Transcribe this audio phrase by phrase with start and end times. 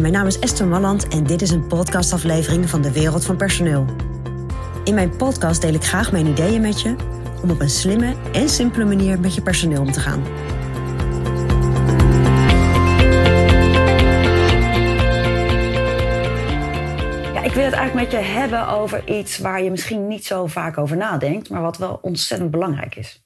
[0.00, 3.86] Mijn naam is Esther Malland en dit is een podcastaflevering van de Wereld van Personeel.
[4.84, 6.96] In mijn podcast deel ik graag mijn ideeën met je
[7.42, 10.22] om op een slimme en simpele manier met je personeel om te gaan.
[17.32, 20.46] Ja, ik wil het eigenlijk met je hebben over iets waar je misschien niet zo
[20.46, 23.24] vaak over nadenkt, maar wat wel ontzettend belangrijk is.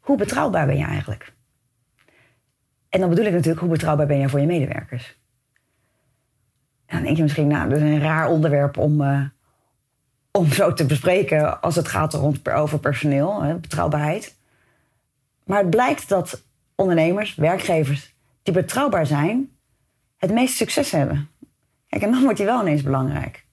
[0.00, 1.32] Hoe betrouwbaar ben je eigenlijk?
[2.88, 5.22] En dan bedoel ik natuurlijk, hoe betrouwbaar ben je voor je medewerkers?
[6.94, 9.24] Dan denk je misschien, nou, dat is een raar onderwerp om, uh,
[10.30, 14.36] om zo te bespreken als het gaat rond, over personeel, hè, betrouwbaarheid.
[15.44, 16.44] Maar het blijkt dat
[16.74, 19.50] ondernemers, werkgevers die betrouwbaar zijn,
[20.16, 21.28] het meeste succes hebben.
[21.88, 23.44] Kijk, en dan wordt die wel ineens belangrijk.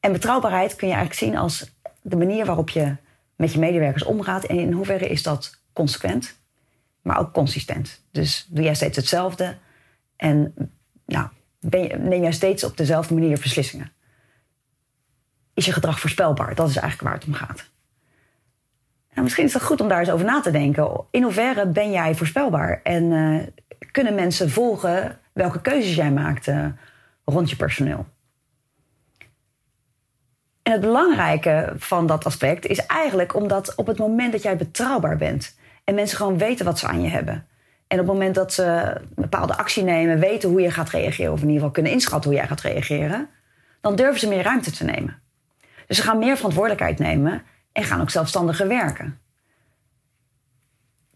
[0.00, 2.96] En betrouwbaarheid kun je eigenlijk zien als de manier waarop je
[3.36, 4.44] met je medewerkers omgaat.
[4.44, 6.38] En in hoeverre is dat consequent,
[7.02, 8.04] maar ook consistent.
[8.10, 9.56] Dus doe jij steeds hetzelfde
[10.16, 10.54] en
[11.06, 11.28] nou,
[11.62, 13.92] ben neem jij steeds op dezelfde manier beslissingen.
[15.54, 16.54] Is je gedrag voorspelbaar?
[16.54, 17.70] Dat is eigenlijk waar het om gaat.
[19.10, 21.04] Nou, misschien is het goed om daar eens over na te denken.
[21.10, 22.80] In hoeverre ben jij voorspelbaar?
[22.82, 23.42] En uh,
[23.92, 26.66] kunnen mensen volgen welke keuzes jij maakt uh,
[27.24, 28.06] rond je personeel?
[30.62, 35.16] En het belangrijke van dat aspect is eigenlijk omdat op het moment dat jij betrouwbaar
[35.16, 37.46] bent en mensen gewoon weten wat ze aan je hebben.
[37.92, 41.32] En op het moment dat ze een bepaalde actie nemen, weten hoe je gaat reageren,
[41.32, 43.28] of in ieder geval kunnen inschatten hoe jij gaat reageren,
[43.80, 45.22] dan durven ze meer ruimte te nemen.
[45.86, 49.18] Dus ze gaan meer verantwoordelijkheid nemen en gaan ook zelfstandiger werken.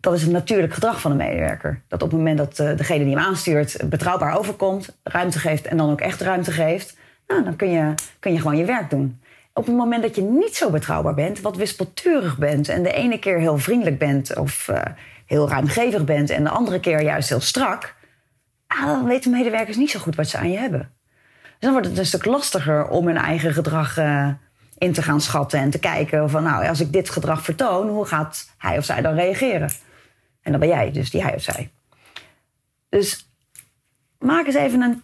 [0.01, 1.83] Dat is het natuurlijk gedrag van een medewerker.
[1.89, 5.77] Dat op het moment dat eh, degene die hem aanstuurt betrouwbaar overkomt, ruimte geeft en
[5.77, 9.21] dan ook echt ruimte geeft, nou, dan kun je, kun je gewoon je werk doen
[9.57, 13.19] op het moment dat je niet zo betrouwbaar bent, wat wispelturig bent en de ene
[13.19, 14.81] keer heel vriendelijk bent of uh,
[15.27, 17.95] heel ruimgevig bent en de andere keer juist heel strak,
[18.67, 20.95] ah, dan weten medewerkers niet zo goed wat ze aan je hebben.
[21.43, 24.29] Dus dan wordt het een stuk lastiger om hun eigen gedrag uh,
[24.79, 28.07] in te gaan schatten en te kijken van nou, als ik dit gedrag vertoon, hoe
[28.07, 29.71] gaat hij of zij dan reageren?
[30.43, 31.71] En dan ben jij dus die hij of zij.
[32.89, 33.31] Dus
[34.19, 35.03] maak eens even een.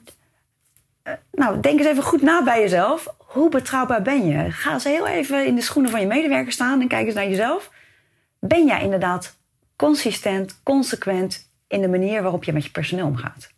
[1.04, 4.50] Uh, nou, denk eens even goed na bij jezelf hoe betrouwbaar ben je?
[4.50, 7.28] Ga eens heel even in de schoenen van je medewerker staan en kijk eens naar
[7.28, 7.70] jezelf.
[8.40, 9.36] Ben jij inderdaad
[9.82, 13.52] consistent, consequent in de manier waarop je met je personeel omgaat?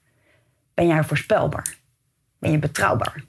[0.75, 1.77] Ben jij voorspelbaar?
[2.39, 3.25] Ben je betrouwbaar?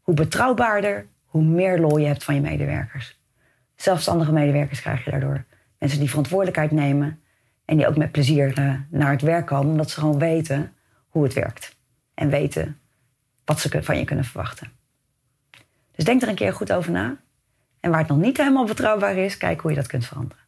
[0.00, 3.20] Hoe betrouwbaarder, hoe meer lol je hebt van je medewerkers.
[3.76, 5.44] Zelfstandige medewerkers krijg je daardoor.
[5.78, 7.20] Mensen die verantwoordelijkheid nemen
[7.64, 10.72] en die ook met plezier uh, naar het werk komen, omdat ze gewoon weten
[11.08, 11.76] hoe het werkt.
[12.14, 12.80] En weten
[13.44, 14.70] wat ze van je kunnen verwachten.
[15.94, 17.16] Dus denk er een keer goed over na.
[17.80, 20.47] En waar het nog niet helemaal betrouwbaar is, kijk hoe je dat kunt veranderen.